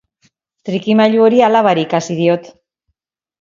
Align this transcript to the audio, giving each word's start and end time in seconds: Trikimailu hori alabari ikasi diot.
Trikimailu 0.69 1.21
hori 1.25 1.43
alabari 1.49 1.85
ikasi 1.89 2.17
diot. 2.23 2.51